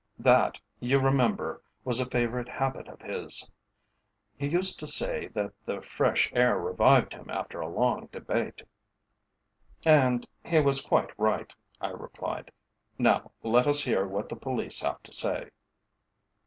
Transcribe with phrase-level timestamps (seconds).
[0.17, 3.47] That, you remember, was a favourite habit of his.
[4.35, 8.63] He used to say that the fresh air revived him after a long debate."
[9.85, 12.49] "And he was quite right," I replied.
[12.97, 15.51] "Now let us hear what the police have to say."